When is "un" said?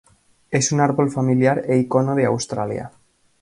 0.71-0.79